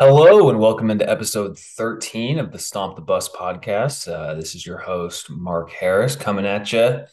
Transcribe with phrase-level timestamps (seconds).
[0.00, 4.12] Hello and welcome into episode 13 of the Stomp the Bus podcast.
[4.12, 7.04] Uh, this is your host, Mark Harris, coming at you.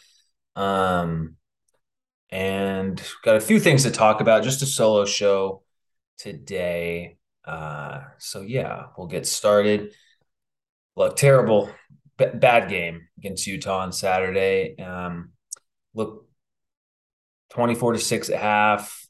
[0.55, 1.35] Um,
[2.31, 5.61] and got a few things to talk about, just a solo show
[6.17, 7.19] today.
[7.45, 9.93] Uh, so, yeah, we'll get started.
[10.95, 11.69] Look, terrible,
[12.17, 14.75] b- bad game against Utah on Saturday.
[14.79, 15.33] Um,
[15.93, 16.25] look,
[17.51, 19.07] 24 to 6 at half.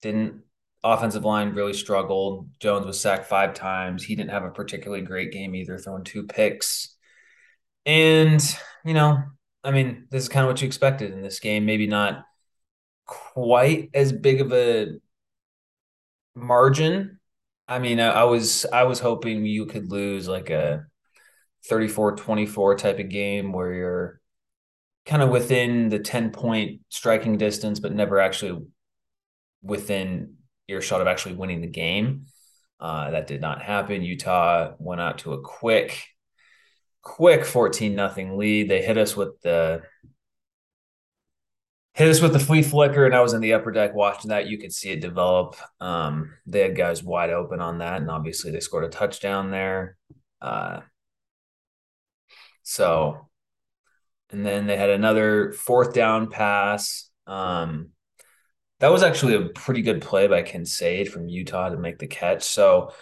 [0.00, 0.44] Didn't
[0.84, 2.48] offensive line really struggled.
[2.58, 4.02] Jones was sacked five times.
[4.02, 6.96] He didn't have a particularly great game either, throwing two picks.
[7.86, 8.42] And,
[8.84, 9.22] you know,
[9.64, 11.66] I mean, this is kind of what you expected in this game.
[11.66, 12.24] Maybe not
[13.06, 14.98] quite as big of a
[16.34, 17.20] margin.
[17.68, 20.86] I mean, I, I was I was hoping you could lose like a
[21.70, 24.20] 34-24 type of game where you're
[25.06, 28.64] kind of within the 10 point striking distance, but never actually
[29.62, 30.36] within
[30.72, 32.26] earshot of actually winning the game.
[32.80, 34.02] Uh, that did not happen.
[34.02, 36.04] Utah went out to a quick,
[37.00, 38.68] quick 14 nothing lead.
[38.68, 39.82] They hit us with the
[41.94, 44.48] hit us with the flea flicker, and I was in the upper deck watching that.
[44.48, 45.56] You could see it develop.
[45.80, 49.96] Um, they had guys wide open on that, and obviously they scored a touchdown there.
[50.40, 50.80] Uh,
[52.62, 53.28] so,
[54.30, 57.10] and then they had another fourth down pass.
[57.26, 57.90] Um,
[58.82, 62.42] that was actually a pretty good play by Kincaid from Utah to make the catch.
[62.42, 62.92] So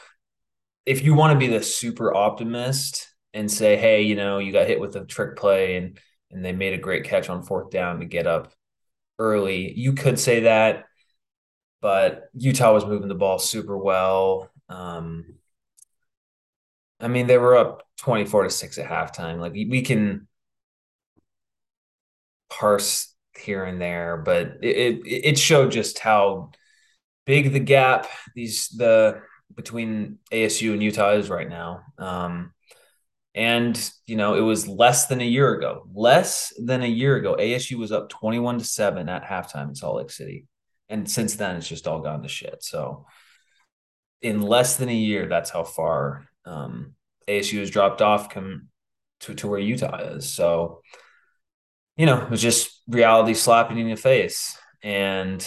[0.85, 4.67] if you want to be the super optimist and say, hey, you know, you got
[4.67, 5.99] hit with a trick play and
[6.31, 8.53] and they made a great catch on fourth down to get up
[9.19, 10.85] early, you could say that.
[11.81, 14.51] But Utah was moving the ball super well.
[14.69, 15.37] Um,
[17.01, 19.41] I mean, they were up 24 to 6 at halftime.
[19.41, 20.29] Like we can
[22.51, 26.51] parse here and there, but it, it it showed just how
[27.27, 29.21] big the gap these the
[29.55, 31.83] between ASU and Utah is right now.
[31.99, 32.53] Um,
[33.35, 35.87] and you know, it was less than a year ago.
[35.93, 39.97] Less than a year ago, ASU was up 21 to 7 at halftime in Salt
[39.97, 40.47] Lake City.
[40.89, 42.65] And since then it's just all gone to shit.
[42.65, 43.07] So
[44.23, 46.95] in less than a year, that's how far um,
[47.29, 48.69] ASU has dropped off come
[49.21, 50.29] to, to where Utah is.
[50.29, 50.83] So
[52.01, 54.57] you know, it was just reality slapping in your face.
[54.83, 55.47] And,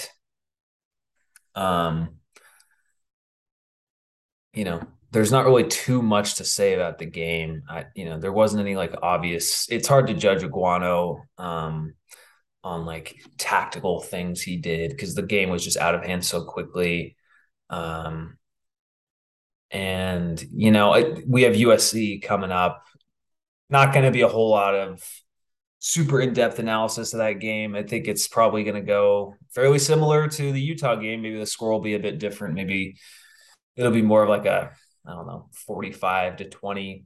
[1.55, 2.17] um,
[4.53, 7.63] you know, there's not really too much to say about the game.
[7.67, 11.95] I, you know, there wasn't any like obvious, it's hard to judge Aguano, um,
[12.63, 16.43] on like tactical things he did because the game was just out of hand so
[16.43, 17.17] quickly.
[17.71, 18.37] Um,
[19.71, 22.83] and you know, it, we have USC coming up.
[23.71, 25.03] Not going to be a whole lot of
[25.85, 27.75] super in-depth analysis of that game.
[27.75, 31.21] I think it's probably going to go fairly similar to the Utah game.
[31.21, 32.55] Maybe the score will be a bit different.
[32.55, 32.95] Maybe
[33.75, 34.71] it'll be more of like a
[35.05, 37.03] I don't know, 45 to 20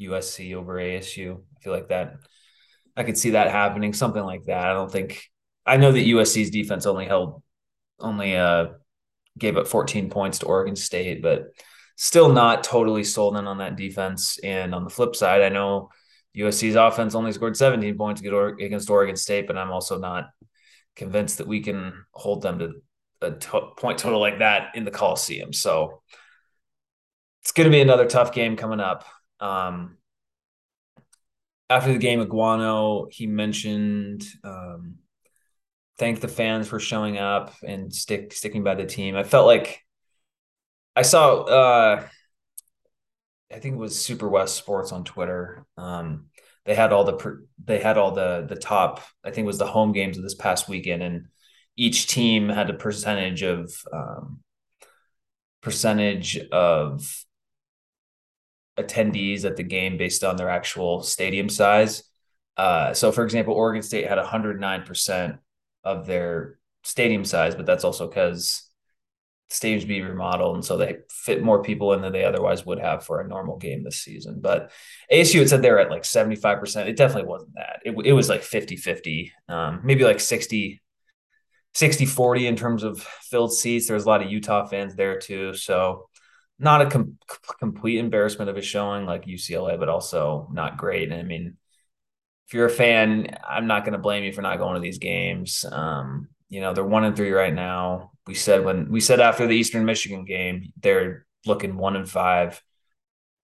[0.00, 1.36] USC over ASU.
[1.36, 2.14] I feel like that
[2.96, 4.66] I could see that happening, something like that.
[4.66, 5.22] I don't think
[5.66, 7.42] I know that USC's defense only held
[8.00, 8.68] only uh
[9.38, 11.48] gave up 14 points to Oregon State, but
[11.96, 14.38] still not totally sold in on that defense.
[14.42, 15.90] And on the flip side, I know
[16.36, 20.30] USC's offense only scored 17 points against Oregon State, but I'm also not
[20.94, 22.72] convinced that we can hold them to
[23.20, 25.52] a t- point total like that in the Coliseum.
[25.52, 26.02] So
[27.42, 29.04] it's going to be another tough game coming up.
[29.40, 29.96] Um,
[31.70, 34.96] after the game, Aguano, he mentioned um,
[35.98, 39.16] thank the fans for showing up and stick sticking by the team.
[39.16, 39.80] I felt like
[40.96, 42.04] I saw uh,
[43.52, 45.64] I think it was Super West Sports on Twitter.
[45.76, 46.26] Um,
[46.64, 49.02] they had all the they had all the the top.
[49.24, 51.26] I think it was the home games of this past weekend, and
[51.76, 54.40] each team had a percentage of um,
[55.62, 57.24] percentage of
[58.78, 62.04] attendees at the game based on their actual stadium size.
[62.56, 65.38] Uh, so, for example, Oregon State had 109%
[65.84, 68.67] of their stadium size, but that's also because
[69.50, 73.04] stadiums be remodeled, and so they fit more people in than they otherwise would have
[73.04, 74.40] for a normal game this season.
[74.40, 74.70] But
[75.10, 76.86] ASU had said they were at like 75%.
[76.86, 77.80] It definitely wasn't that.
[77.84, 80.80] It, it was like 50 50, um, maybe like 60
[81.74, 83.86] 60 40 in terms of filled seats.
[83.86, 85.54] There was a lot of Utah fans there too.
[85.54, 86.08] So,
[86.58, 87.18] not a com-
[87.60, 91.10] complete embarrassment of a showing like UCLA, but also not great.
[91.10, 91.56] And I mean,
[92.48, 94.98] if you're a fan, I'm not going to blame you for not going to these
[94.98, 95.64] games.
[95.70, 99.46] Um, you know, they're one and three right now we said when we said after
[99.46, 102.62] the Eastern Michigan game, they're looking one and five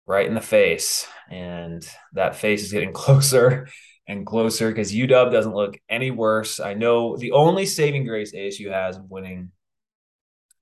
[0.07, 1.09] right in the face.
[1.31, 3.67] And that face is getting closer
[4.07, 6.61] and closer because UW doesn't look any worse.
[6.61, 9.53] I know the only saving grace ASU has of winning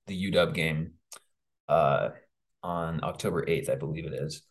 [0.07, 0.93] the UW game
[1.67, 2.09] uh,
[2.63, 4.41] on October 8th, I believe it is.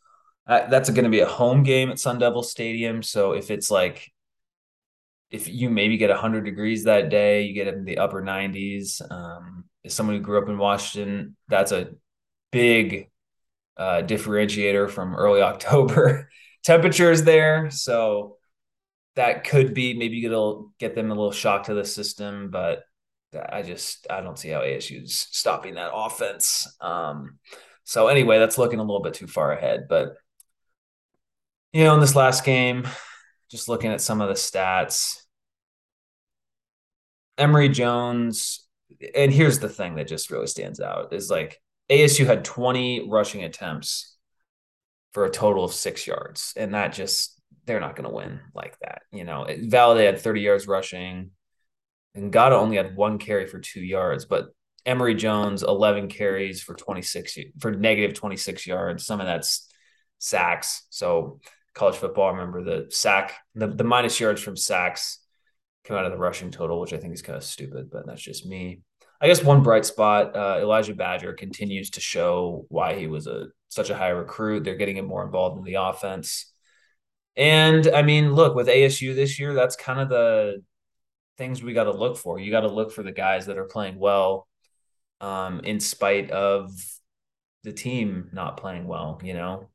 [0.47, 3.03] Uh, that's going to be a home game at Sun Devil Stadium.
[3.03, 4.13] So if it's like,
[5.37, 9.03] if you maybe get 100 degrees that day, you get in the upper 90s.
[9.11, 11.91] Um, as someone who grew up in Washington, that's a
[12.51, 13.11] big
[13.77, 16.31] uh, differentiator from early October
[16.65, 17.71] temperatures there.
[17.71, 18.39] So
[19.15, 22.85] that could be maybe it'll get them a little shock to the system, but
[23.51, 26.75] I just I don't see how ASU's stopping that offense.
[26.81, 27.39] Um,
[27.85, 29.87] so anyway, that's looking a little bit too far ahead.
[29.89, 30.17] But
[31.75, 32.89] you know, in this last game,
[33.51, 35.26] just looking at some of the stats,
[37.39, 38.67] Emory Jones,
[39.15, 41.61] and here's the thing that just really stands out is like
[41.91, 44.17] ASU had 20 rushing attempts
[45.13, 48.79] for a total of six yards, and that just they're not going to win like
[48.81, 49.03] that.
[49.13, 51.31] You know, Valladay had 30 yards rushing,
[52.15, 54.49] and Ngata only had one carry for two yards, but
[54.85, 59.05] Emory Jones 11 carries for 26 for negative 26 yards.
[59.05, 59.69] Some of that's
[60.19, 60.87] sacks.
[60.91, 61.41] So
[61.75, 65.19] college football, I remember the sack, the, the minus yards from sacks
[65.87, 68.23] come out of the rushing total, which I think is kind of stupid, but that's
[68.23, 68.81] just me.
[69.21, 73.47] I guess one bright spot, uh, Elijah Badger continues to show why he was a
[73.69, 74.65] such a high recruit.
[74.65, 76.53] They're getting him more involved in the offense.
[77.37, 80.63] And I mean, look, with ASU this year, that's kind of the
[81.39, 82.39] things we got to look for.
[82.39, 84.49] You got to look for the guys that are playing well
[85.21, 86.73] um, in spite of
[87.63, 89.69] the team not playing well, you know.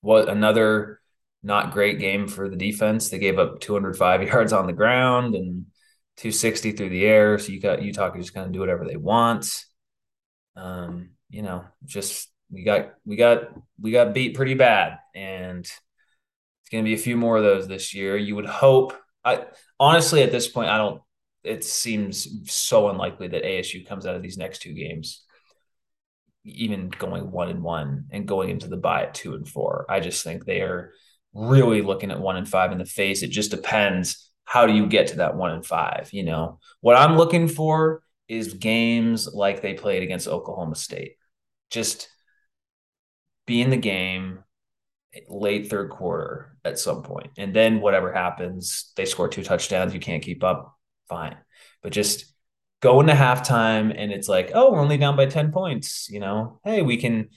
[0.00, 1.00] What another
[1.48, 3.08] not great game for the defense.
[3.08, 5.66] They gave up 205 yards on the ground and
[6.18, 7.38] 260 through the air.
[7.38, 9.64] So you got Utah can just kind of do whatever they want.
[10.54, 13.50] Um, you know, just we got we got
[13.80, 17.66] we got beat pretty bad, and it's going to be a few more of those
[17.66, 18.16] this year.
[18.16, 18.94] You would hope.
[19.24, 19.46] I
[19.80, 21.00] honestly, at this point, I don't.
[21.44, 25.24] It seems so unlikely that ASU comes out of these next two games,
[26.44, 29.86] even going one and one and going into the bye at two and four.
[29.88, 30.92] I just think they are
[31.34, 33.22] really looking at one and five in the face.
[33.22, 36.08] It just depends how do you get to that one and five?
[36.12, 41.16] You know, what I'm looking for is games like they played against Oklahoma State.
[41.70, 42.08] Just
[43.46, 44.42] be in the game
[45.14, 47.04] eh, late third quarter at some.
[47.36, 50.76] And then whatever happens, they score two touchdowns, you can't keep up,
[51.08, 51.36] fine.
[51.82, 52.32] But just
[52.80, 56.60] go into halftime and it's like, oh, we're only down by 10 points, you know.
[56.64, 57.28] Hey, we can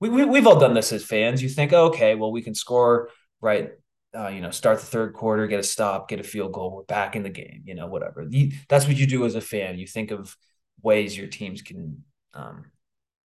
[0.00, 1.42] we, we we've all done this as fans.
[1.42, 3.72] You think, oh, okay, well, we can score right
[4.16, 6.82] uh, you know, start the third quarter, get a stop, get a field goal, we're
[6.84, 8.26] back in the game, you know, whatever.
[8.28, 9.78] You, that's what you do as a fan.
[9.78, 10.34] You think of
[10.82, 12.64] ways your teams can um,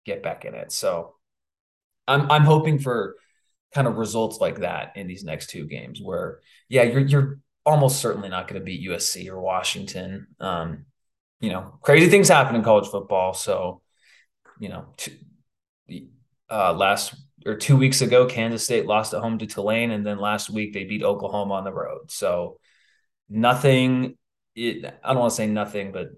[0.06, 0.72] get back in it.
[0.72, 1.14] So
[2.08, 3.16] I'm I'm hoping for
[3.74, 8.00] kind of results like that in these next two games where yeah, you're you're almost
[8.00, 10.28] certainly not going to beat USC or Washington.
[10.40, 10.86] Um,
[11.40, 13.82] you know, crazy things happen in college football, so
[14.58, 14.86] you know,
[16.50, 17.14] uh, last
[17.46, 20.72] or two weeks ago, Kansas State lost at home to Tulane, and then last week
[20.72, 22.10] they beat Oklahoma on the road.
[22.10, 22.58] So
[23.28, 24.16] nothing.
[24.54, 26.08] It, I don't want to say nothing, but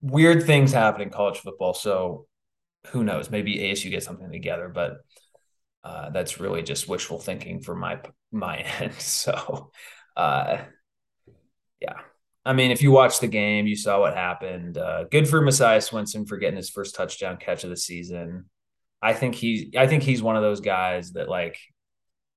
[0.00, 1.74] weird things happen in college football.
[1.74, 2.26] So
[2.88, 3.30] who knows?
[3.30, 4.98] Maybe ASU gets something together, but
[5.82, 8.00] uh, that's really just wishful thinking for my
[8.32, 8.94] my end.
[8.94, 9.70] So,
[10.16, 10.58] uh,
[11.80, 12.00] yeah.
[12.46, 14.76] I mean, if you watched the game, you saw what happened.
[14.76, 18.50] Uh, good for Messiah Swinson for getting his first touchdown catch of the season.
[19.04, 21.58] I think he's I think he's one of those guys that like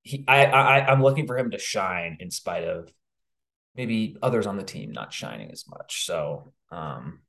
[0.03, 2.91] he I, I I'm looking for him to shine in spite of
[3.75, 6.05] maybe others on the team not shining as much.
[6.05, 7.19] So um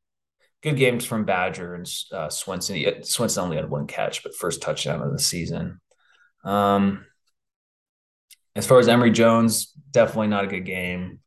[0.62, 2.76] good games from Badger and uh, Swenson.
[2.76, 5.80] Swinson only had one catch, but first touchdown of the season.
[6.44, 7.06] Um,
[8.56, 11.20] as far as Emory Jones, definitely not a good game.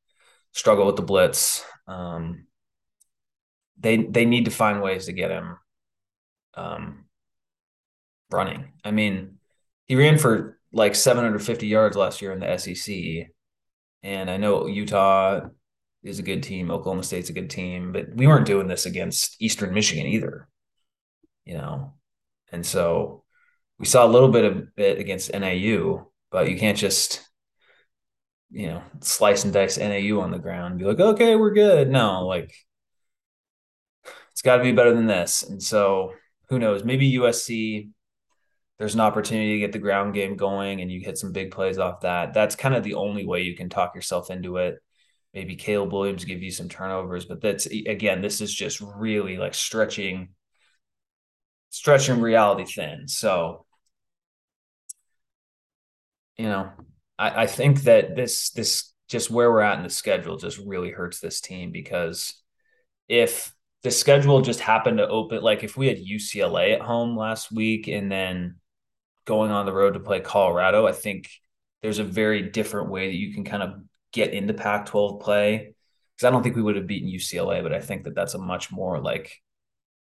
[0.51, 1.63] Struggle with the blitz.
[1.87, 2.47] Um,
[3.79, 5.55] they they need to find ways to get him
[6.55, 7.00] um,
[8.31, 8.73] running.
[8.83, 9.37] I mean,
[9.87, 13.29] he ran for like 750 yards last year in the SEC.
[14.03, 15.41] And I know Utah
[16.03, 19.35] is a good team, Oklahoma State's a good team, but we weren't doing this against
[19.39, 20.47] Eastern Michigan either,
[21.45, 21.93] you know.
[22.51, 23.23] And so
[23.77, 27.27] we saw a little bit of it against NAU, but you can't just
[28.49, 31.89] you know slice and dice NAU on the ground and be like, okay, we're good.
[31.89, 32.53] No, like
[34.31, 35.43] it's got to be better than this.
[35.43, 36.13] And so
[36.49, 36.83] who knows?
[36.83, 37.89] Maybe USC
[38.81, 41.77] there's an opportunity to get the ground game going and you hit some big plays
[41.77, 42.33] off that.
[42.33, 44.81] That's kind of the only way you can talk yourself into it.
[45.35, 49.53] Maybe Caleb Williams give you some turnovers, but that's again, this is just really like
[49.53, 50.29] stretching
[51.69, 53.07] stretching reality thin.
[53.07, 53.67] So
[56.37, 56.71] you know,
[57.19, 60.89] I, I think that this this just where we're at in the schedule just really
[60.89, 62.33] hurts this team because
[63.07, 65.41] if the schedule just happened to open.
[65.41, 68.55] Like if we had UCLA at home last week and then
[69.25, 71.29] going on the road to play Colorado, I think
[71.81, 75.73] there's a very different way that you can kind of get into Pac 12 play.
[76.15, 78.39] Because I don't think we would have beaten UCLA, but I think that that's a
[78.39, 79.41] much more like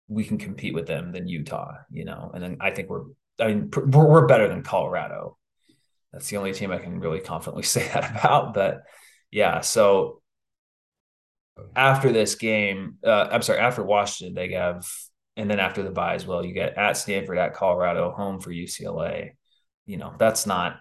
[0.08, 2.30] we can compete with them than Utah, you know.
[2.34, 3.04] And then I think we're,
[3.38, 5.38] I mean, we're, we're better than Colorado.
[6.12, 8.54] That's the only team I can really confidently say that about.
[8.54, 8.82] But
[9.30, 10.20] yeah, so
[11.76, 14.90] after this game, uh, I'm sorry, after Washington, they have,
[15.40, 18.50] and then after the bye as well, you get at Stanford, at Colorado, home for
[18.50, 19.30] UCLA.
[19.86, 20.76] You know, that's not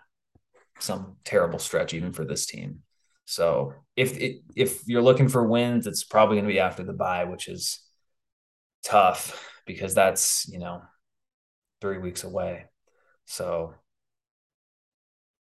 [0.80, 2.80] some terrible stretch even for this team.
[3.24, 6.92] So if it, if you're looking for wins, it's probably going to be after the
[6.92, 7.80] bye, which is
[8.84, 10.82] tough because that's you know
[11.80, 12.66] three weeks away.
[13.28, 13.76] So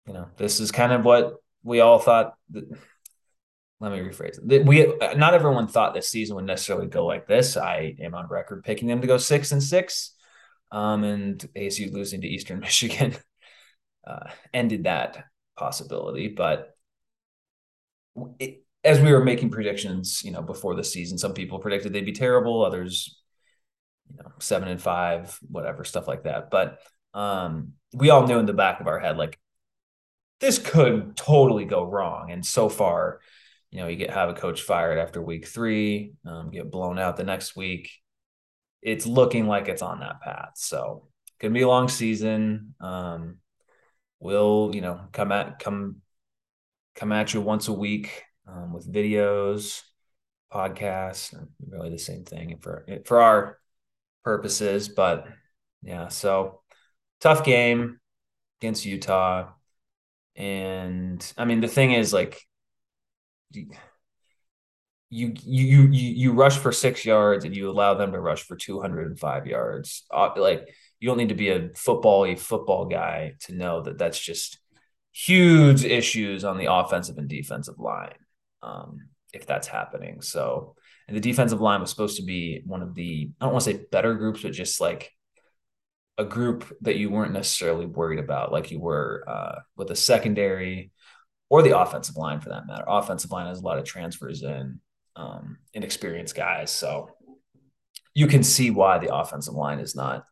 [0.06, 2.36] you know this is kind of what we all thought.
[2.52, 2.66] That,
[3.80, 4.66] let me rephrase it.
[4.66, 7.56] We not everyone thought this season would necessarily go like this.
[7.56, 10.14] I am on record picking them to go six and six,
[10.72, 13.16] um, and ASU losing to Eastern Michigan
[14.06, 16.28] uh, ended that possibility.
[16.28, 16.76] But
[18.40, 22.06] it, as we were making predictions, you know, before the season, some people predicted they'd
[22.06, 23.18] be terrible, others,
[24.10, 26.50] you know, seven and five, whatever stuff like that.
[26.50, 26.80] But
[27.14, 29.40] um, we all knew in the back of our head, like
[30.40, 32.32] this could totally go wrong.
[32.32, 33.20] And so far,
[33.72, 37.18] you know, you get have a coach fired after week three, um, get blown out
[37.18, 37.92] the next week.
[38.82, 40.54] It's looking like it's on that path.
[40.56, 41.08] So
[41.40, 42.76] gonna be a long season.
[42.80, 43.38] Um,
[44.20, 45.98] we'll, you know, come at come
[46.96, 49.82] come at you once a week um, with videos,
[50.52, 51.34] podcasts,
[51.68, 53.60] really the same thing for for our
[54.24, 54.90] purposes.
[54.90, 55.28] But
[55.82, 56.62] yeah, so
[57.22, 58.00] tough game
[58.60, 59.50] against Utah.
[60.36, 62.42] And I mean, the thing is, like,
[63.52, 63.68] you
[65.10, 69.48] you you you rush for six yards and you allow them to rush for 205
[69.48, 70.06] yards.
[70.12, 73.98] Uh, like you don't need to be a football a football guy to know that
[73.98, 74.60] that's just
[75.12, 78.14] huge issues on the offensive and defensive line
[78.62, 79.00] um,
[79.34, 80.22] if that's happening.
[80.22, 80.76] So
[81.10, 83.74] and the defensive line was supposed to be one of the i don't want to
[83.74, 85.12] say better groups but just like
[86.20, 90.92] a group that you weren't necessarily worried about like you were uh, with a secondary
[91.50, 92.84] or the offensive line for that matter.
[92.88, 94.80] Offensive line has a lot of transfers in
[95.16, 97.10] um, inexperienced guys, so
[98.14, 100.26] you can see why the offensive line is not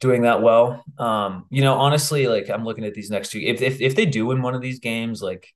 [0.00, 0.84] doing that well.
[0.98, 3.40] Um, you know, honestly, like I'm looking at these next two.
[3.40, 5.48] If if if they do win one of these games, like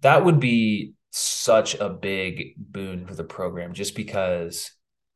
[0.00, 4.70] that would be such a big boon for the program, just because,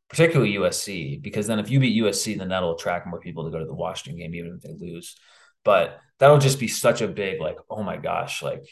[0.08, 3.58] particularly USC, because then if you beat USC, then that'll attract more people to go
[3.58, 5.16] to the Washington game, even if they lose.
[5.64, 8.64] But that'll just be such a big like, oh my gosh, like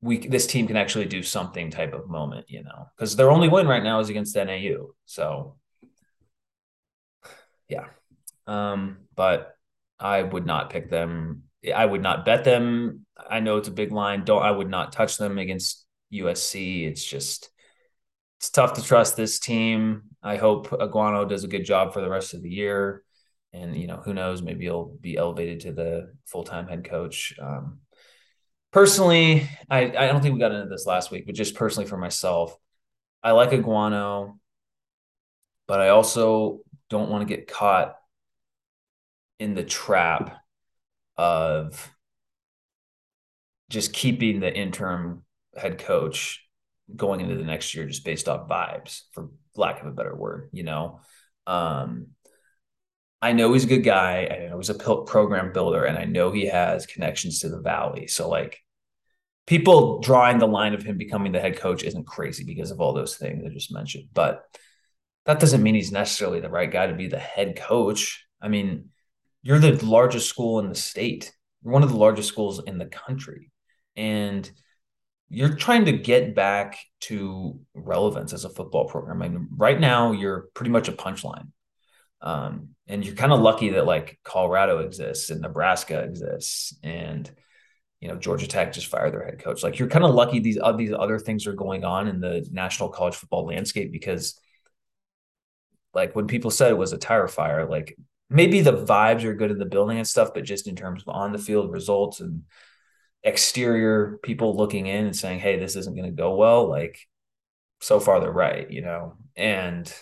[0.00, 3.48] we this team can actually do something type of moment, you know, because their only
[3.48, 4.88] win right now is against NAU.
[5.06, 5.56] So
[7.68, 7.86] yeah.
[8.46, 9.54] Um, but
[9.98, 11.44] I would not pick them.
[11.74, 13.04] I would not bet them.
[13.28, 14.24] I know it's a big line.
[14.24, 16.86] Don't I would not touch them against USC.
[16.86, 17.50] It's just
[18.38, 20.02] it's tough to trust this team.
[20.22, 23.02] I hope Aguano does a good job for the rest of the year.
[23.52, 27.34] And you know, who knows, maybe he'll be elevated to the full-time head coach.
[27.40, 27.80] Um,
[28.72, 31.96] personally, I, I don't think we got into this last week, but just personally for
[31.96, 32.56] myself,
[33.22, 34.38] I like Aguano,
[35.66, 37.96] but I also don't want to get caught
[39.38, 40.36] in the trap
[41.16, 41.92] of
[43.70, 45.24] just keeping the interim
[45.56, 46.44] head coach
[46.94, 50.48] going into the next year just based off vibes for lack of a better word
[50.52, 51.00] you know?
[51.46, 52.08] Um
[53.20, 54.28] I know he's a good guy.
[54.30, 58.06] I know he's a program builder, and I know he has connections to the Valley.
[58.06, 58.60] So, like,
[59.46, 62.92] people drawing the line of him becoming the head coach isn't crazy because of all
[62.92, 64.08] those things I just mentioned.
[64.12, 64.44] But
[65.24, 68.24] that doesn't mean he's necessarily the right guy to be the head coach.
[68.40, 68.90] I mean,
[69.42, 71.32] you're the largest school in the state,
[71.64, 73.50] you're one of the largest schools in the country.
[73.96, 74.48] And
[75.28, 79.22] you're trying to get back to relevance as a football program.
[79.22, 81.48] I mean, right now, you're pretty much a punchline.
[82.20, 87.30] Um, and you're kind of lucky that like Colorado exists and Nebraska exists and
[88.00, 89.62] you know Georgia Tech just fired their head coach.
[89.62, 92.46] Like you're kind of lucky these uh, these other things are going on in the
[92.50, 94.40] national college football landscape because
[95.94, 97.96] like when people said it was a tire fire, like
[98.30, 101.08] maybe the vibes are good in the building and stuff, but just in terms of
[101.08, 102.42] on the field results and
[103.22, 106.98] exterior people looking in and saying, "Hey, this isn't going to go well," like
[107.80, 109.92] so far they're right, you know, and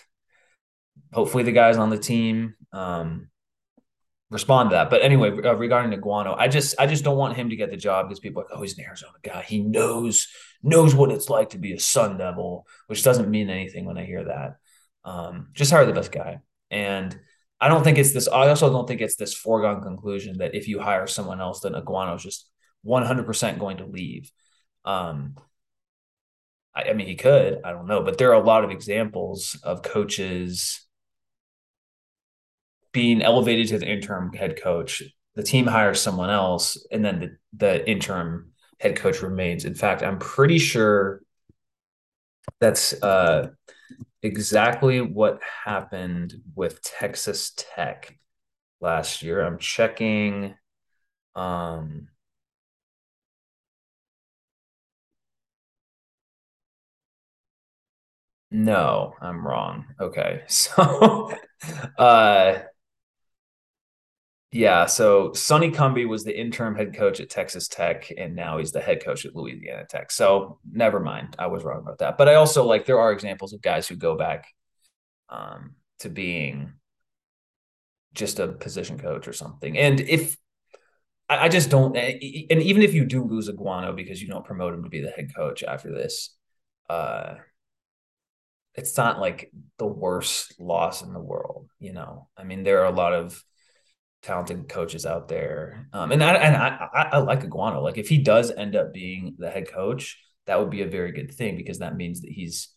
[1.13, 3.29] hopefully the guys on the team um,
[4.29, 4.89] respond to that.
[4.89, 7.77] But anyway, uh, regarding Aguano, I just I just don't want him to get the
[7.77, 9.43] job because people are like, oh, he's an Arizona guy.
[9.43, 10.27] He knows
[10.63, 14.05] knows what it's like to be a Sun Devil, which doesn't mean anything when I
[14.05, 14.57] hear that.
[15.05, 16.39] Um, just hire the best guy.
[16.69, 17.17] And
[17.59, 18.27] I don't think it's this.
[18.27, 21.73] I also don't think it's this foregone conclusion that if you hire someone else, then
[21.73, 22.49] Aguano is just
[22.85, 24.31] 100% going to leave.
[24.85, 25.35] Um,
[26.75, 27.61] I, I mean, he could.
[27.63, 30.86] I don't know, but there are a lot of examples of coaches
[32.91, 35.03] being elevated to the interim head coach.
[35.35, 39.65] The team hires someone else, and then the, the interim head coach remains.
[39.65, 41.21] In fact, I'm pretty sure
[42.59, 43.49] that's uh,
[44.23, 48.17] exactly what happened with Texas Tech
[48.81, 49.41] last year.
[49.41, 50.55] I'm checking.
[51.35, 52.09] Um,
[58.51, 59.85] no, I'm wrong.
[59.99, 60.43] Okay.
[60.49, 61.31] So,
[61.97, 62.59] uh,
[64.57, 68.71] yeah, so Sonny Cumbie was the interim head coach at Texas Tech, and now he's
[68.71, 70.11] the head coach at Louisiana Tech.
[70.11, 72.17] So never mind, I was wrong about that.
[72.17, 74.47] But I also like there are examples of guys who go back
[75.29, 76.73] um, to being
[78.15, 79.77] just a position coach or something.
[79.77, 80.35] And if
[81.29, 84.73] I, I just don't, and even if you do lose Aguano because you don't promote
[84.73, 86.35] him to be the head coach after this,
[86.89, 87.35] uh,
[88.73, 91.69] it's not like the worst loss in the world.
[91.79, 93.43] You know, I mean, there are a lot of
[94.27, 95.87] talented coaches out there.
[95.93, 97.81] Um, and I, and I, I, I like Aguano.
[97.81, 101.13] Like if he does end up being the head coach, that would be a very
[101.13, 102.69] good thing because that means that he's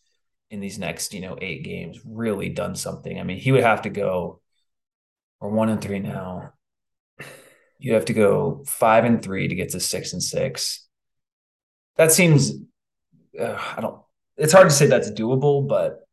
[0.49, 3.19] in these next, you know, eight games really done something.
[3.19, 4.39] I mean, he would have to go
[5.41, 6.53] or one and three now.
[7.79, 10.87] You have to go five and three to get to six and six.
[11.97, 12.53] That seems,
[13.37, 13.99] uh, I don't,
[14.37, 16.07] it's hard to say that's doable, but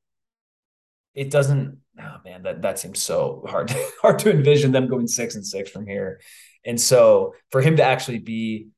[1.15, 5.35] it doesn't oh man, that that seems so hard hard to envision them going six
[5.35, 6.21] and six from here.
[6.65, 8.69] And so for him to actually be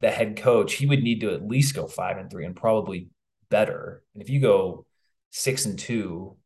[0.00, 3.08] the head coach, he would need to at least go five and three and probably
[3.50, 4.02] better.
[4.14, 4.86] And if you go
[5.30, 6.36] six and two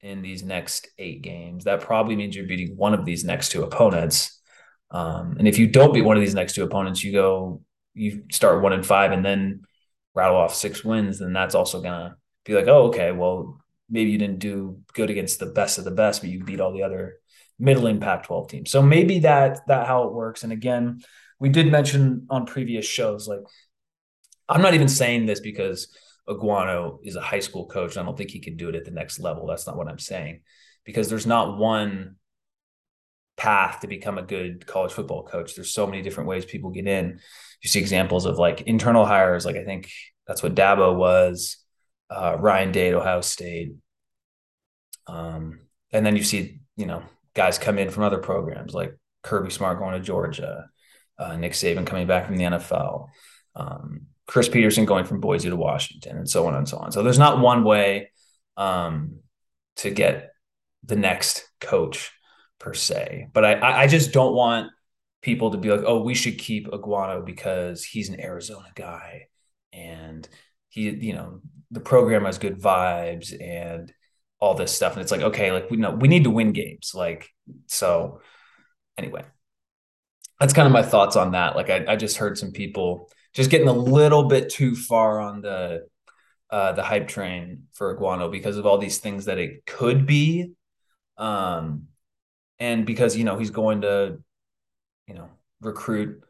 [0.00, 3.62] in these next eight games, that probably means you're beating one of these next two
[3.62, 4.40] opponents.
[4.90, 7.62] Um, and if you don't beat one of these next two opponents, you go,
[7.94, 9.62] you start one and five and then
[10.14, 14.18] rattle off six wins, then that's also gonna be like, oh, okay, well, maybe you
[14.18, 17.16] didn't do good against the best of the best, but you beat all the other
[17.58, 18.70] middle impact 12 teams.
[18.70, 20.44] So maybe that that how it works.
[20.44, 21.02] And again,
[21.38, 23.40] we did mention on previous shows, like
[24.48, 25.94] I'm not even saying this because
[26.28, 27.96] Aguano is a high school coach.
[27.96, 29.46] I don't think he can do it at the next level.
[29.46, 30.40] That's not what I'm saying.
[30.84, 32.16] Because there's not one
[33.36, 35.54] path to become a good college football coach.
[35.54, 37.20] There's so many different ways people get in.
[37.62, 39.90] You see examples of like internal hires, like I think
[40.26, 41.56] that's what Dabo was
[42.10, 43.72] uh, Ryan Day at Ohio State.
[45.06, 45.60] Um,
[45.92, 47.02] and then you see, you know,
[47.34, 50.68] guys come in from other programs like Kirby Smart going to Georgia,
[51.18, 53.08] uh, Nick Saban coming back from the NFL,
[53.54, 56.92] um, Chris Petersen going from Boise to Washington, and so on and so on.
[56.92, 58.10] So there's not one way
[58.56, 59.18] um,
[59.76, 60.30] to get
[60.84, 62.12] the next coach
[62.58, 64.70] per se, but I, I just don't want
[65.22, 69.26] people to be like, oh, we should keep Aguano because he's an Arizona guy
[69.72, 70.26] and
[70.68, 71.40] he, you know,
[71.70, 73.92] the program has good vibes and
[74.40, 74.94] all this stuff.
[74.94, 76.92] And it's like, okay, like we know we need to win games.
[76.94, 77.28] Like,
[77.66, 78.20] so
[78.96, 79.24] anyway,
[80.38, 81.56] that's kind of my thoughts on that.
[81.56, 85.42] Like I, I just heard some people just getting a little bit too far on
[85.42, 85.86] the
[86.50, 90.52] uh, the hype train for Aguano because of all these things that it could be.
[91.16, 91.84] Um,
[92.58, 94.18] and because, you know, he's going to,
[95.06, 95.28] you know,
[95.60, 96.22] recruit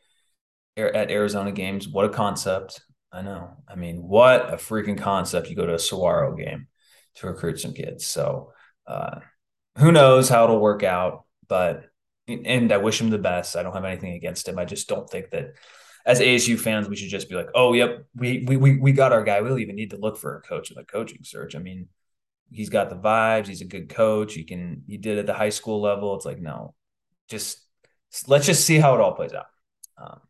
[0.77, 1.89] at Arizona games.
[1.89, 2.83] What a concept.
[3.13, 3.57] I know.
[3.69, 5.51] I mean, what a freaking concept.
[5.51, 6.69] You go to a Saguaro game
[7.17, 8.07] to recruit some kids.
[8.07, 8.53] So
[8.87, 9.21] uh,
[9.79, 11.87] who knows how it'll work out, but
[12.29, 13.57] and I wish him the best.
[13.57, 14.59] I don't have anything against him.
[14.59, 15.55] I just don't think that
[16.07, 19.13] as ASU fans, we should just be like, oh, yep, we we we, we got
[19.13, 19.41] our guy.
[19.41, 21.57] We don't even need to look for a coach in the coaching search.
[21.57, 21.89] I mean,
[22.51, 24.35] he's got the vibes, he's a good coach.
[24.35, 26.15] He can he did at the high school level.
[26.17, 26.75] It's like, no,
[27.29, 27.61] just
[28.27, 29.47] let's just see how it all plays out.
[29.99, 30.21] Um,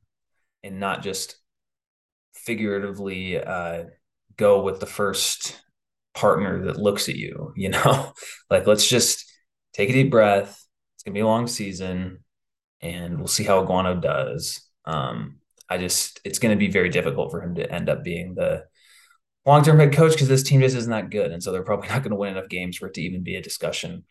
[0.62, 1.36] and not just
[2.44, 3.84] figuratively uh,
[4.36, 5.60] go with the first
[6.14, 8.12] partner that looks at you, you know,
[8.48, 9.30] like let's just
[9.74, 10.64] take a deep breath.
[10.94, 12.24] It's gonna be a long season
[12.80, 14.60] and we'll see how Aguano does.
[14.84, 18.64] Um, I just it's gonna be very difficult for him to end up being the
[19.46, 21.32] long-term head coach because this team just isn't that good.
[21.32, 23.42] And so they're probably not gonna win enough games for it to even be a
[23.42, 24.04] discussion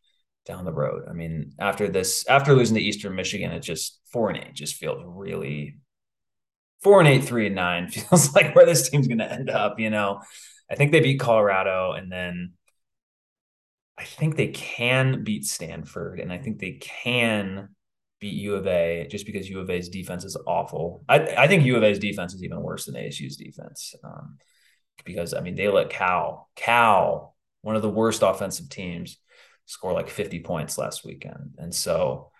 [0.45, 1.03] down the road.
[1.09, 4.75] I mean, after this, after losing to Eastern Michigan, it just four and eight just
[4.75, 5.77] feels really
[6.83, 9.79] four and eight, three and nine feels like where this team's going to end up.
[9.79, 10.21] You know,
[10.69, 12.53] I think they beat Colorado, and then
[13.97, 17.69] I think they can beat Stanford, and I think they can
[18.19, 21.03] beat U of A just because U of A's defense is awful.
[21.07, 23.95] I, I think U of A's defense is even worse than ASU's defense.
[24.03, 24.37] Um,
[25.05, 29.17] because I mean they let Cal Cal one of the worst offensive teams,
[29.65, 31.55] score like 50 points last weekend.
[31.57, 32.31] And so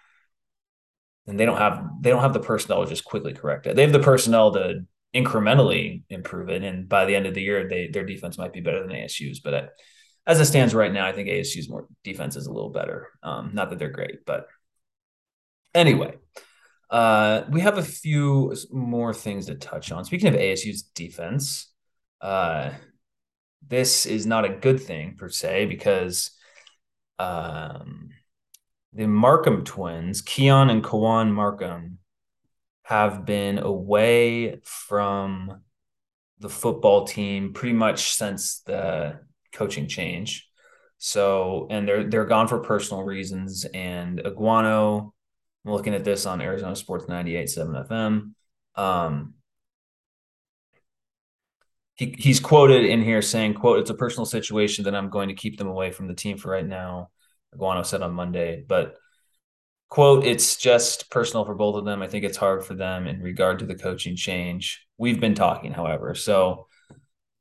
[1.28, 3.76] and they don't have they don't have the personnel to just quickly correct it.
[3.76, 7.68] They have the personnel to incrementally improve it, and by the end of the year,
[7.68, 9.40] they their defense might be better than ASU's.
[9.40, 9.74] But
[10.26, 13.10] as it stands right now, I think ASU's more defense is a little better.
[13.24, 14.48] Um, not that they're great, but
[15.74, 16.16] anyway,
[16.90, 20.06] uh, we have a few more things to touch on.
[20.06, 21.72] Speaking of ASU's defense,
[22.22, 22.72] uh,
[23.68, 26.32] this is not a good thing per se because
[27.20, 28.10] um,
[28.94, 32.00] the Markham twins, Keon and Kawan Markham,
[32.84, 35.62] have been away from
[36.40, 39.20] the football team pretty much since the
[39.54, 40.50] coaching change.
[40.98, 43.66] So, and they're they're gone for personal reasons.
[43.74, 45.12] And Aguano,
[45.66, 48.82] I'm looking at this on Arizona Sports 98.7 FM.
[48.82, 49.34] Um,
[51.96, 55.36] he, he's quoted in here saying, quote, it's a personal situation that I'm going to
[55.36, 57.10] keep them away from the team for right now.
[57.56, 58.96] Aguano said on Monday, but
[59.90, 62.02] quote, it's just personal for both of them.
[62.02, 64.86] I think it's hard for them in regard to the coaching change.
[64.98, 66.68] We've been talking, however, so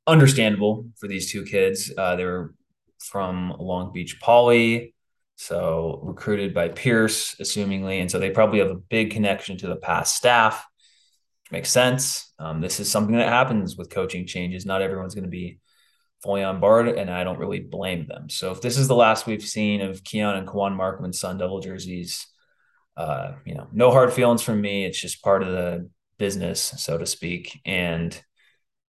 [0.06, 1.92] understandable for these two kids.
[1.96, 2.54] Uh, they were
[2.98, 4.94] from Long Beach Poly,
[5.36, 9.76] so recruited by Pierce, assumingly, and so they probably have a big connection to the
[9.76, 10.66] past staff.
[11.50, 12.32] Makes sense.
[12.38, 14.66] Um, this is something that happens with coaching changes.
[14.66, 15.60] Not everyone's going to be
[16.22, 18.28] fully on board, and I don't really blame them.
[18.28, 21.38] So if this is the last we've seen of Keon and Kawan Markham in Sun
[21.38, 22.26] Devil jerseys,
[22.96, 24.84] uh, you know, no hard feelings from me.
[24.84, 27.60] It's just part of the business, so to speak.
[27.64, 28.20] And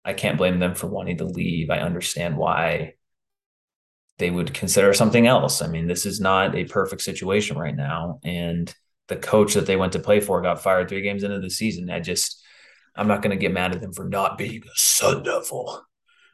[0.05, 1.69] I can't blame them for wanting to leave.
[1.69, 2.93] I understand why
[4.17, 5.61] they would consider something else.
[5.61, 8.19] I mean, this is not a perfect situation right now.
[8.23, 8.73] And
[9.09, 11.89] the coach that they went to play for got fired three games into the season.
[11.89, 12.41] I just,
[12.95, 15.85] I'm not going to get mad at them for not being a Sun Devil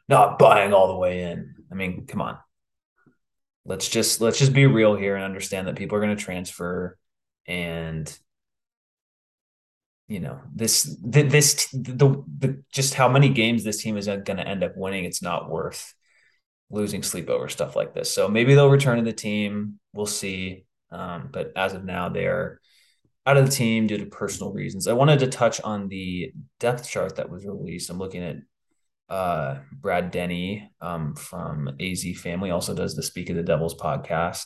[0.08, 1.54] not buying all the way in.
[1.70, 2.38] I mean, come on.
[3.64, 6.98] Let's just let's just be real here and understand that people are going to transfer
[7.46, 8.18] and
[10.06, 14.46] you know this this the, the just how many games this team is going to
[14.46, 15.94] end up winning it's not worth
[16.70, 18.12] losing sleep over stuff like this.
[18.12, 19.78] So maybe they'll return to the team.
[19.92, 20.66] We'll see.
[20.90, 22.60] Um, but as of now they are
[23.26, 24.86] out of the team due to personal reasons.
[24.86, 27.88] I wanted to touch on the depth chart that was released.
[27.90, 28.36] I'm looking at
[29.08, 34.44] uh, Brad Denny um, from AZ Family also does the Speak of the Devils podcast.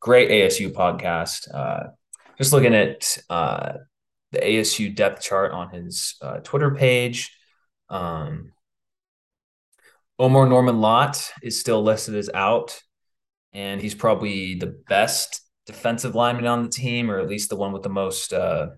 [0.00, 1.52] Great ASU podcast.
[1.52, 1.90] Uh,
[2.38, 3.74] just looking at uh,
[4.32, 7.36] the ASU depth chart on his uh, Twitter page.
[7.88, 8.52] Um,
[10.18, 12.80] Omar Norman Lott is still listed as out,
[13.52, 17.72] and he's probably the best defensive lineman on the team, or at least the one
[17.72, 18.68] with the most uh,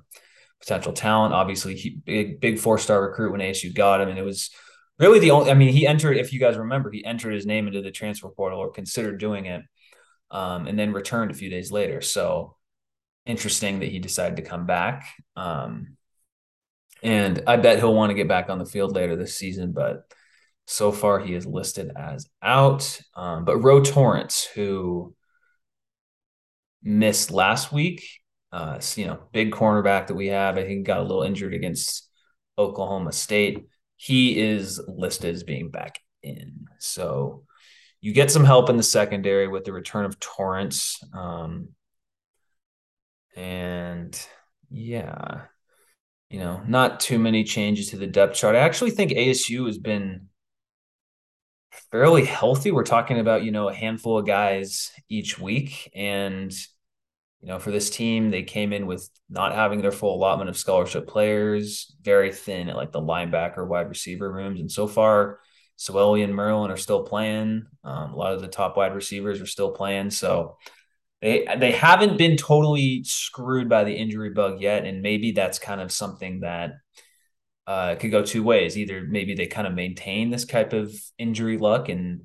[0.60, 1.34] potential talent.
[1.34, 4.50] Obviously, he, big big four star recruit when ASU got him, and it was
[4.98, 5.50] really the only.
[5.50, 6.16] I mean, he entered.
[6.16, 9.46] If you guys remember, he entered his name into the transfer portal or considered doing
[9.46, 9.62] it,
[10.30, 12.00] um, and then returned a few days later.
[12.00, 12.57] So
[13.26, 15.07] interesting that he decided to come back.
[15.37, 15.96] Um,
[17.02, 20.04] and I bet he'll want to get back on the field later this season, but
[20.66, 23.00] so far he is listed as out.
[23.14, 25.14] Um, but Ro Torrence, who
[26.83, 28.07] missed last week,
[28.52, 32.09] uh, you know, big cornerback that we have, I think got a little injured against
[32.57, 36.66] Oklahoma State he is listed as being back in.
[36.78, 37.44] So
[38.00, 41.00] you get some help in the secondary with the return of Torrence.
[41.12, 41.70] Um,
[43.37, 44.18] and
[44.70, 45.42] yeah,
[46.30, 48.57] you know, not too many changes to the depth chart.
[48.57, 50.28] I actually think ASU has been
[51.90, 52.70] fairly healthy.
[52.70, 55.90] We're talking about, you know, a handful of guys each week.
[55.94, 56.52] And
[57.44, 60.57] you know, for this team, they came in with not having their full allotment of
[60.57, 64.61] scholarship players, very thin at like the linebacker, wide receiver rooms.
[64.61, 65.40] And so far,
[65.76, 67.66] Soelle and Merlin are still playing.
[67.85, 70.09] Um, a lot of the top wide receivers are still playing.
[70.09, 70.57] So
[71.20, 74.87] they they haven't been totally screwed by the injury bug yet.
[74.87, 76.72] And maybe that's kind of something that
[77.66, 78.78] uh, could go two ways.
[78.78, 82.22] Either maybe they kind of maintain this type of injury luck and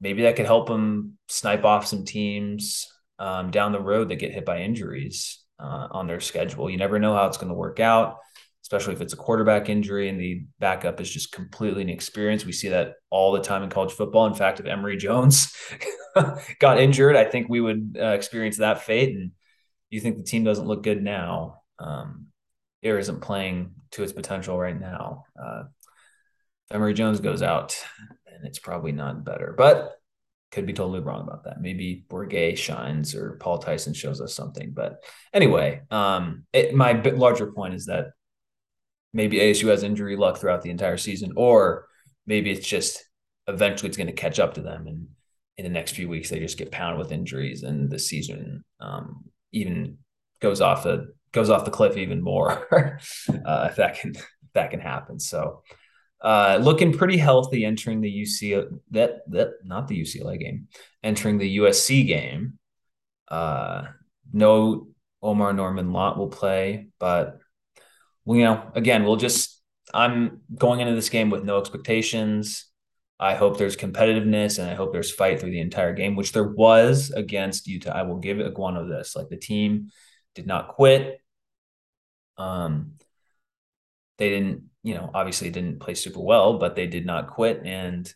[0.00, 4.32] maybe that could help them snipe off some teams um, down the road that get
[4.32, 6.70] hit by injuries uh, on their schedule.
[6.70, 8.18] You never know how it's going to work out,
[8.62, 12.46] especially if it's a quarterback injury and the backup is just completely inexperienced.
[12.46, 14.26] We see that all the time in college football.
[14.26, 15.52] In fact, if Emory Jones
[16.60, 19.14] got injured, I think we would uh, experience that fate.
[19.14, 19.32] And
[19.90, 21.62] you think the team doesn't look good now.
[21.78, 22.26] Um,
[22.82, 25.24] Air isn't playing to its potential right now.
[25.40, 25.64] Uh,
[26.70, 27.76] Emory Jones goes out,
[28.26, 29.54] and it's probably not better.
[29.56, 29.97] But
[30.50, 31.60] could be totally wrong about that.
[31.60, 34.72] Maybe Bourguet shines or Paul Tyson shows us something.
[34.72, 38.06] But anyway, um, it, my larger point is that
[39.12, 41.86] maybe ASU has injury luck throughout the entire season, or
[42.26, 43.04] maybe it's just
[43.46, 44.86] eventually it's going to catch up to them.
[44.86, 45.08] And
[45.58, 49.24] in the next few weeks they just get pounded with injuries and the season um,
[49.52, 49.98] even
[50.40, 52.66] goes off the goes off the cliff even more
[53.44, 55.18] uh, if that can if that can happen.
[55.18, 55.62] So
[56.20, 60.68] uh, looking pretty healthy entering the UC that that not the UCLA game,
[61.02, 62.58] entering the USC game.
[63.28, 63.84] Uh,
[64.32, 64.88] no
[65.22, 67.38] Omar Norman Lott will play, but
[68.26, 69.60] you know, again, we'll just
[69.94, 72.66] I'm going into this game with no expectations.
[73.20, 76.46] I hope there's competitiveness and I hope there's fight through the entire game, which there
[76.46, 77.90] was against Utah.
[77.90, 79.16] I will give Aguano this.
[79.16, 79.90] Like the team
[80.34, 81.20] did not quit.
[82.36, 82.92] Um,
[84.18, 87.60] they didn't, you know, obviously didn't play super well, but they did not quit.
[87.62, 88.10] And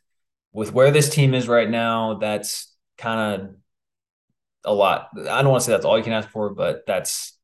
[0.54, 3.56] with where this team is right now, that's kind of
[4.64, 5.08] a lot.
[5.14, 7.38] I don't want to say that's all you can ask for, but that's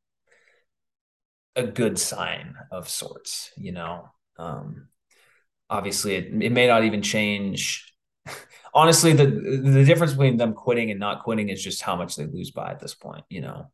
[1.55, 4.09] a good sign of sorts, you know.
[4.39, 4.87] Um,
[5.69, 7.93] obviously, it, it may not even change.
[8.73, 12.25] Honestly, the the difference between them quitting and not quitting is just how much they
[12.25, 13.67] lose by at this point, you know.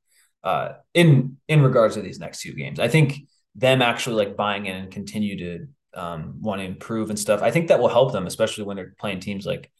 [0.44, 3.22] Uh, in in regards to these next two games, I think
[3.56, 7.42] them actually like buying in and continue to um, want to improve and stuff.
[7.42, 9.72] I think that will help them, especially when they're playing teams like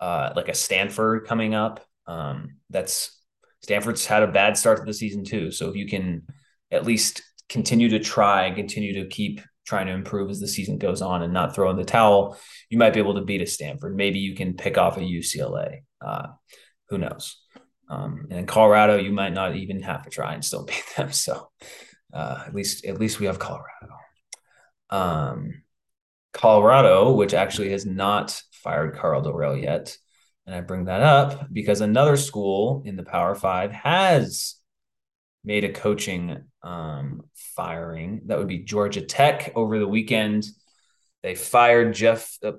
[0.00, 1.84] uh, like a Stanford coming up.
[2.06, 3.20] Um, that's
[3.62, 5.50] Stanford's had a bad start to the season too.
[5.50, 6.22] So if you can
[6.70, 10.78] at least continue to try and continue to keep trying to improve as the season
[10.78, 12.38] goes on and not throw in the towel,
[12.70, 13.96] you might be able to beat a Stanford.
[13.96, 15.80] Maybe you can pick off a UCLA.
[16.00, 16.28] Uh,
[16.88, 17.36] who knows?
[17.90, 21.12] Um, and in Colorado, you might not even have to try and still beat them.
[21.12, 21.50] So
[22.12, 23.94] uh, at least at least we have Colorado.
[24.90, 25.62] Um,
[26.32, 29.96] Colorado, which actually has not fired Karl Dorrell yet,
[30.46, 34.56] and I bring that up because another school in the Power Five has
[35.44, 38.22] made a coaching um, firing.
[38.26, 40.46] That would be Georgia Tech over the weekend.
[41.22, 42.52] They fired Geoff, uh,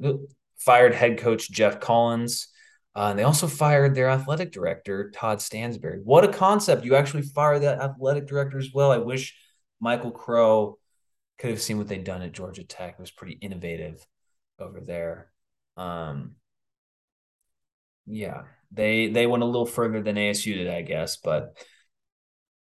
[0.57, 2.47] fired head coach Geoff Collins.
[2.95, 5.99] Uh, and they also fired their athletic director, Todd Stansbury.
[6.03, 6.83] What a concept.
[6.83, 8.91] You actually fire that athletic director as well.
[8.91, 9.37] I wish
[9.79, 10.77] Michael Crow
[11.37, 12.93] could have seen what they'd done at Georgia Tech.
[12.93, 14.05] It was pretty innovative
[14.59, 15.31] over there.
[15.77, 16.35] Um,
[18.05, 21.17] yeah, they they went a little further than ASU did, I guess.
[21.17, 21.63] But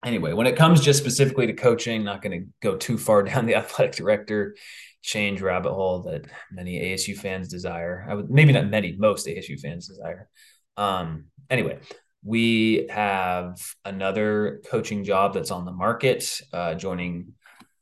[0.03, 3.45] anyway, when it comes just specifically to coaching, not going to go too far down
[3.45, 4.55] the athletic director
[5.01, 8.05] change rabbit hole that many ASU fans desire.
[8.10, 10.29] I would maybe not many, most ASU fans desire.
[10.77, 11.77] Um, anyway,
[12.23, 17.34] we have another coaching job that's on the market, uh, joining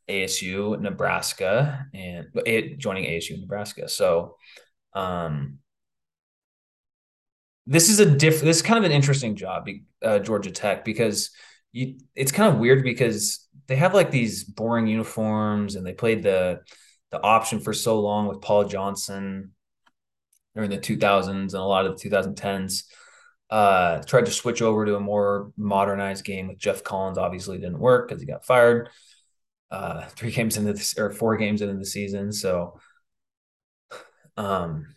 [0.10, 3.88] ASU Nebraska and it, joining ASU Nebraska.
[3.88, 4.36] So,
[4.94, 5.60] um,
[7.66, 8.42] this is a diff.
[8.42, 9.70] This is kind of an interesting job,
[10.04, 11.32] uh, Georgia Tech, because
[11.74, 11.98] you.
[12.16, 16.62] It's kind of weird because they have like these boring uniforms, and they played the
[17.12, 19.52] the option for so long with Paul Johnson
[20.56, 22.84] during the 2000s and a lot of the 2010s.
[23.50, 27.18] Uh, tried to switch over to a more modernized game with Geoff Collins.
[27.18, 28.90] Obviously, didn't work because he got fired.
[29.70, 32.32] Uh, three games into this or four games into the season.
[32.32, 32.80] So,
[34.38, 34.88] um,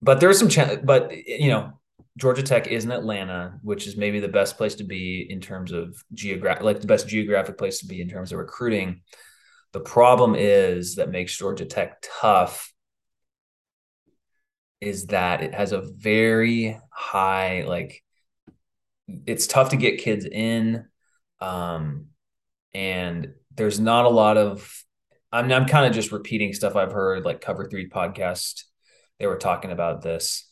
[0.00, 0.80] but there's some chance.
[0.82, 1.80] But you know,
[2.18, 5.72] Georgia Tech is in Atlanta, which is maybe the best place to be in terms
[5.72, 9.00] of geographic, like the best geographic place to be in terms of recruiting.
[9.72, 12.72] The problem is that makes Georgia Tech tough
[14.82, 18.02] is that it has a very high like
[19.26, 20.84] it's tough to get kids in
[21.40, 22.06] um
[22.74, 24.84] and there's not a lot of
[25.30, 28.64] I'm I'm kind of just repeating stuff I've heard like cover 3 podcast
[29.20, 30.51] they were talking about this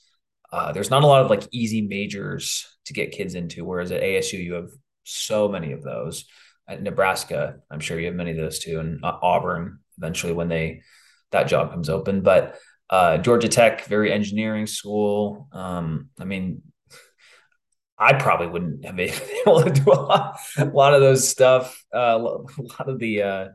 [0.52, 4.02] uh, there's not a lot of like easy majors to get kids into whereas at
[4.02, 4.70] ASU you have
[5.04, 6.26] so many of those
[6.70, 10.48] at Nebraska, I'm sure you have many of those too, and uh, Auburn eventually when
[10.48, 10.82] they
[11.32, 12.22] that job comes open.
[12.22, 12.58] But
[12.88, 15.48] uh, Georgia Tech, very engineering school.
[15.52, 16.62] Um, I mean,
[17.98, 19.12] I probably wouldn't have been
[19.46, 21.84] able to do a lot, a lot of those stuff.
[21.92, 23.48] Uh, a lot of the uh,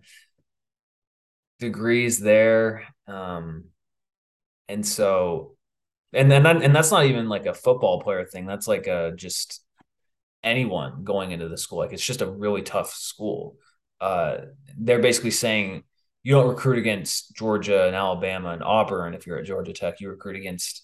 [1.60, 3.66] degrees there, um,
[4.68, 5.55] and so,
[6.16, 8.46] and then and that's not even like a football player thing.
[8.46, 9.64] That's like a just
[10.44, 11.80] anyone going into the school.
[11.80, 13.58] Like it's just a really tough school.
[14.00, 14.38] Uh,
[14.78, 15.84] they're basically saying
[16.24, 20.00] you don't recruit against Georgia and Alabama and Auburn if you're at Georgia Tech.
[20.00, 20.84] You recruit against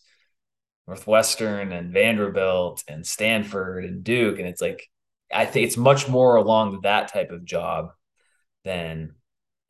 [0.87, 4.39] Northwestern and Vanderbilt and Stanford and Duke.
[4.39, 4.87] And it's like,
[5.33, 7.91] I think it's much more along that type of job
[8.65, 9.15] than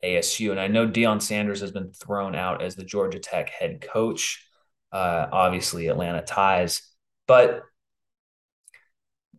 [0.04, 0.50] ASU.
[0.50, 4.44] And I know Deion Sanders has been thrown out as the Georgia Tech head coach.
[4.92, 6.82] Uh, obviously, Atlanta ties.
[7.26, 7.62] But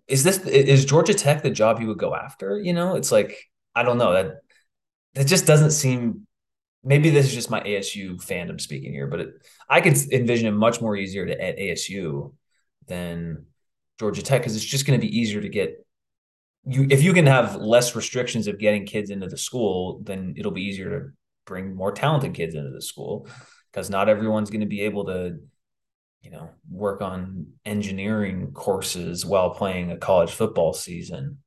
[0.08, 2.60] is this is Georgia Tech the job you would go after?
[2.60, 3.38] You know, it's like
[3.76, 4.38] I don't know that
[5.14, 6.28] that just doesn't seem.
[6.84, 9.30] Maybe this is just my ASU fandom speaking here, but it,
[9.70, 12.34] I could envision it much more easier to at ASU
[12.88, 13.46] than
[14.00, 15.86] Georgia Tech because it's just going to be easier to get
[16.66, 20.52] you if you can have less restrictions of getting kids into the school, then it'll
[20.52, 21.10] be easier to
[21.46, 23.28] bring more talented kids into the school
[23.74, 25.40] because not everyone's going to be able to
[26.22, 31.40] you know work on engineering courses while playing a college football season.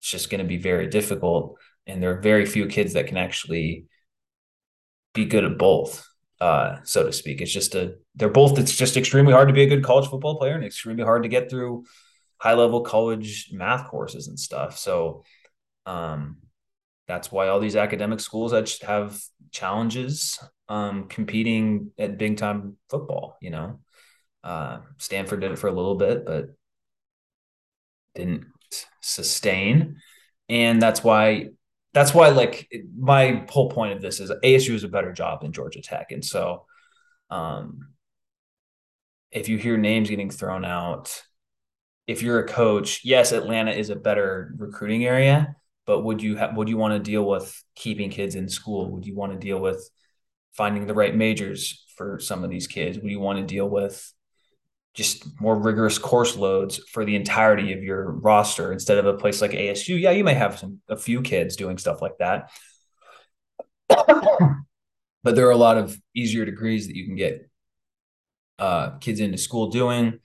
[0.00, 3.16] It's just going to be very difficult and there are very few kids that can
[3.16, 3.86] actually
[5.14, 6.06] be good at both
[6.40, 7.40] uh, so to speak.
[7.40, 10.38] It's just a they're both it's just extremely hard to be a good college football
[10.38, 11.84] player and extremely hard to get through
[12.38, 14.76] high level college math courses and stuff.
[14.76, 15.24] So
[15.86, 16.38] um,
[17.08, 19.18] that's why all these academic schools have
[19.50, 23.78] challenges um, competing at big time football you know
[24.46, 26.54] uh, Stanford did it for a little bit, but
[28.14, 28.46] didn't
[29.02, 29.96] sustain.
[30.48, 31.48] And that's why
[31.92, 35.52] that's why like my whole point of this is ASU is a better job than
[35.52, 36.12] Georgia Tech.
[36.12, 36.64] And so
[37.28, 37.88] um
[39.32, 41.22] if you hear names getting thrown out,
[42.06, 46.56] if you're a coach, yes, Atlanta is a better recruiting area, but would you have
[46.56, 48.92] would you want to deal with keeping kids in school?
[48.92, 49.90] Would you want to deal with
[50.56, 52.98] finding the right majors for some of these kids?
[52.98, 54.12] Would you want to deal with
[54.96, 59.42] just more rigorous course loads for the entirety of your roster instead of a place
[59.42, 60.00] like ASU.
[60.00, 62.50] Yeah, you may have some a few kids doing stuff like that.
[63.88, 67.48] but there are a lot of easier degrees that you can get
[68.58, 70.18] uh, kids into school doing.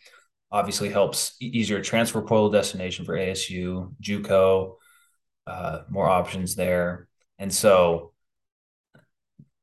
[0.54, 4.76] Obviously, helps easier transfer portal destination for ASU, JUCO,
[5.48, 8.11] uh, more options there, and so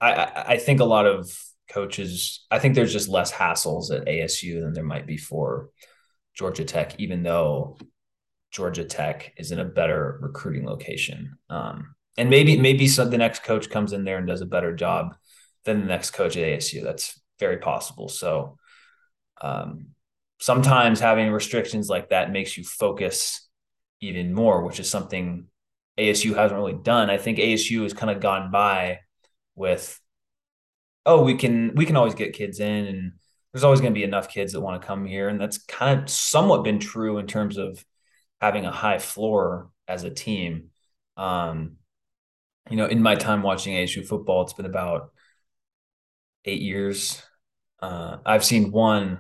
[0.01, 1.31] I, I think a lot of
[1.71, 2.47] coaches.
[2.51, 5.71] I think there's just less hassles at ASU than there might be for
[6.35, 7.79] Georgia Tech, even though
[8.51, 11.39] Georgia Tech is in a better recruiting location.
[11.51, 14.75] Um, and maybe maybe some, the next coach comes in there and does a better
[14.75, 15.15] job
[15.65, 16.83] than the next coach at ASU.
[16.83, 18.09] That's very possible.
[18.09, 18.57] So
[19.41, 19.89] um,
[20.41, 23.49] sometimes having restrictions like that makes you focus
[24.01, 25.47] even more, which is something
[25.99, 27.11] ASU hasn't really done.
[27.11, 29.01] I think ASU has kind of gone by
[29.59, 30.01] with
[31.09, 33.13] oh, we can we can always get kids in, and
[33.53, 36.01] there's always going to be enough kids that want to come here, and that's kind
[36.01, 37.85] of somewhat been true in terms of
[38.41, 40.69] having a high floor as a team.
[41.17, 41.77] Um,
[42.71, 45.11] you know, in my time watching ASU football, it's been about
[46.45, 47.23] eight years.
[47.81, 49.19] Uh, I've seen one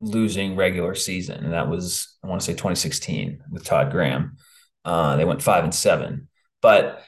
[0.00, 4.36] losing regular season, and that was I want to say 2016 with Todd Graham.
[4.84, 6.28] Uh, they went five and seven,
[6.60, 7.02] but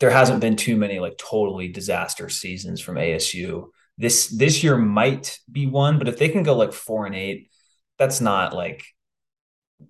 [0.00, 3.68] there hasn't been too many like totally disaster seasons from ASU.
[3.98, 7.50] This this year might be one, but if they can go like four and eight,
[7.98, 8.82] that's not like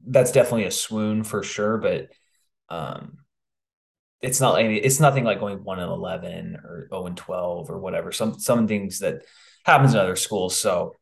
[0.06, 1.78] that's definitely a swoon for sure.
[1.78, 2.08] But
[2.68, 3.18] um,
[4.20, 7.78] it's not like it's nothing like going one and eleven or zero and twelve or
[7.78, 8.10] whatever.
[8.10, 9.22] Some some things that
[9.64, 10.56] happens in other schools.
[10.56, 10.96] So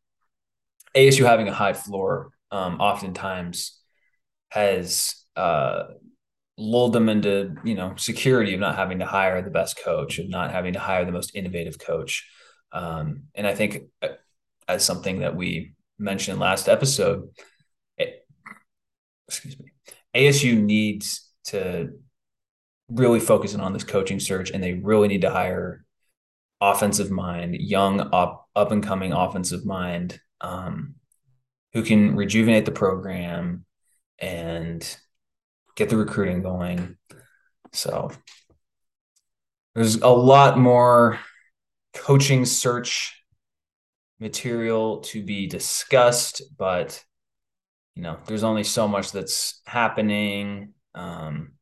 [0.95, 3.81] ASU having a high floor um, oftentimes
[4.51, 5.85] has uh,
[6.59, 10.29] lulled them into you know security of not having to hire the best coach of
[10.29, 12.29] not having to hire the most innovative coach.
[12.73, 14.09] Um, and i think uh,
[14.69, 17.31] as something that we mentioned last episode
[17.97, 18.27] it,
[19.27, 19.73] excuse me
[20.15, 21.95] asu needs to
[22.91, 25.83] really focus in on this coaching search and they really need to hire
[26.61, 30.95] offensive mind young up up and coming offensive mind um,
[31.73, 33.65] who can rejuvenate the program
[34.19, 34.99] and
[35.79, 36.97] get the recruiting going.
[37.73, 38.11] So
[39.77, 41.21] there's a lot more
[41.95, 43.23] coaching search
[44.19, 47.03] material to be discussed, but
[47.95, 50.75] you know, there's only so much that's happening.
[50.97, 51.53] Um,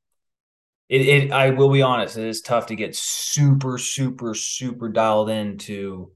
[0.89, 5.29] it, it, I will be honest, it is tough to get super, super, super dialed
[5.29, 6.13] into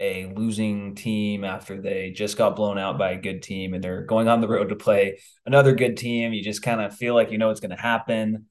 [0.00, 4.02] a losing team after they just got blown out by a good team and they're
[4.02, 6.32] going on the road to play another good team.
[6.32, 8.46] You just kind of feel like you know what's going to happen.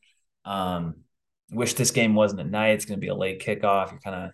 [0.46, 0.96] Um,
[1.52, 2.72] wish this game wasn't at night.
[2.72, 3.92] It's going to be a late kickoff.
[3.92, 4.32] You're kind of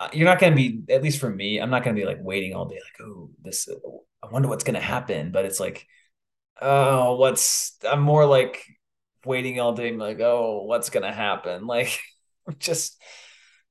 [0.00, 1.58] uh, you're not going to be at least for me.
[1.58, 3.68] I'm not going to be like waiting all day, like oh this.
[4.22, 5.32] I wonder what's going to happen.
[5.32, 5.86] But it's like
[6.60, 7.76] oh what's.
[7.88, 8.64] I'm more like
[9.24, 11.66] waiting all day, like oh what's going to happen.
[11.66, 12.00] Like
[12.58, 12.98] just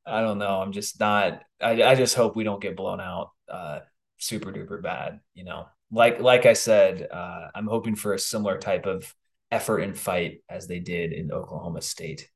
[0.07, 0.61] I don't know.
[0.61, 1.41] I'm just not.
[1.61, 3.79] I, I just hope we don't get blown out uh,
[4.17, 5.19] super duper bad.
[5.33, 9.13] You know, like like I said, uh, I'm hoping for a similar type of
[9.51, 12.29] effort and fight as they did in Oklahoma State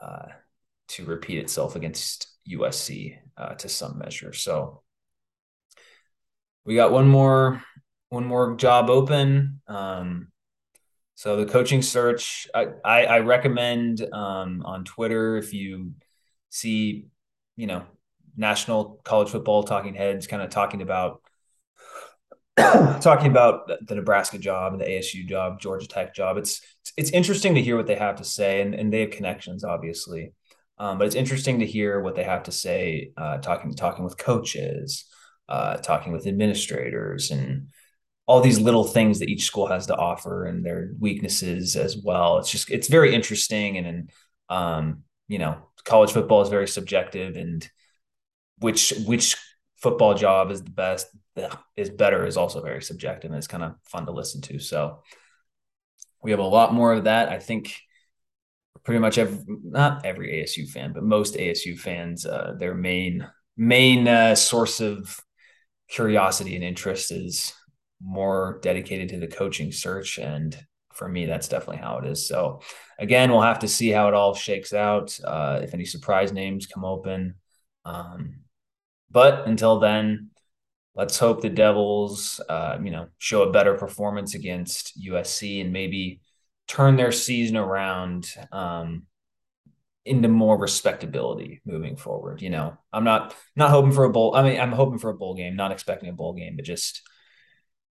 [0.00, 0.26] uh,
[0.88, 4.32] to repeat itself against USC uh, to some measure.
[4.32, 4.82] So
[6.64, 7.62] we got one more
[8.10, 9.60] one more job open.
[9.68, 10.28] Um,
[11.14, 15.92] so the coaching search, I, I, I recommend um, on Twitter if you
[16.50, 17.06] see,
[17.56, 17.84] you know,
[18.36, 21.22] national college football talking heads kind of talking about
[23.00, 26.36] talking about the Nebraska job and the ASU job, Georgia Tech job.
[26.36, 26.60] It's
[26.96, 30.32] it's interesting to hear what they have to say, and, and they have connections, obviously.
[30.78, 34.16] Um, but it's interesting to hear what they have to say, uh, talking talking with
[34.16, 35.04] coaches,
[35.48, 37.68] uh, talking with administrators, and
[38.26, 42.38] all these little things that each school has to offer and their weaknesses as well.
[42.38, 44.10] It's just it's very interesting, and, and
[44.48, 47.68] um, you know, college football is very subjective, and
[48.58, 49.36] which which
[49.76, 51.06] football job is the best
[51.76, 54.58] is better is also very subjective and it's kind of fun to listen to.
[54.58, 55.02] So
[56.22, 57.28] we have a lot more of that.
[57.28, 57.76] I think
[58.84, 64.08] pretty much every not every ASU fan, but most ASU fans, uh, their main main
[64.08, 65.20] uh, source of
[65.88, 67.54] curiosity and interest is
[68.02, 70.56] more dedicated to the coaching search and
[70.98, 72.60] for me that's definitely how it is so
[72.98, 76.66] again we'll have to see how it all shakes out uh, if any surprise names
[76.66, 77.34] come open
[77.84, 78.40] um,
[79.10, 80.30] but until then,
[80.94, 86.20] let's hope the Devils, uh, you know, show a better performance against USC and maybe
[86.66, 89.04] turn their season around um,
[90.04, 92.42] into more respectability moving forward.
[92.42, 94.34] You know, I'm not not hoping for a bowl.
[94.34, 97.02] I mean, I'm hoping for a bowl game, not expecting a bowl game, but just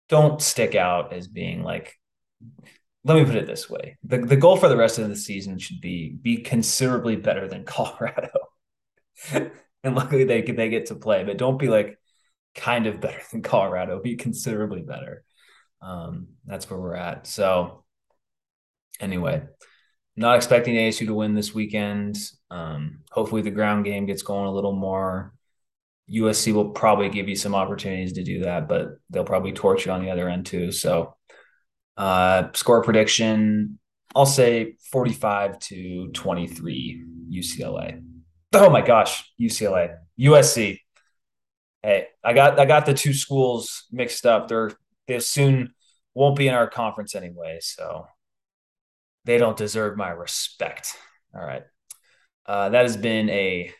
[0.07, 1.95] don't stick out as being like.
[3.05, 5.57] Let me put it this way: the the goal for the rest of the season
[5.57, 8.29] should be be considerably better than Colorado
[9.31, 9.51] and
[9.83, 11.23] luckily they they get to play.
[11.23, 11.97] But don't be like
[12.55, 14.01] kind of better than Colorado.
[14.01, 15.23] Be considerably better.
[15.81, 17.27] Um, that's where we're at.
[17.27, 17.83] So
[18.99, 19.43] anyway,
[20.15, 22.17] not expecting ASU to win this weekend.
[22.51, 25.33] Um, hopefully the ground game gets going a little more.
[26.11, 29.91] USC will probably give you some opportunities to do that, but they'll probably torch you
[29.91, 30.71] on the other end too.
[30.71, 31.15] So
[31.99, 33.77] uh, score prediction,
[34.15, 38.01] I'll say 45 to 23 UCLA.
[38.53, 40.79] Oh my gosh, UCLA, USC.
[41.83, 44.47] Hey, I got I got the two schools mixed up.
[44.47, 44.71] They're
[45.07, 45.73] they soon
[46.15, 48.07] won't be in our conference anyway, so
[49.25, 50.95] they don't deserve my respect.
[51.35, 51.63] All right.
[52.45, 53.71] Uh, that has been a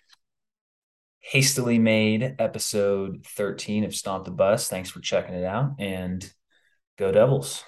[1.22, 4.68] hastily made episode 13 of Stomp the Bus.
[4.68, 6.32] Thanks for checking it out and
[6.98, 7.64] go Devils.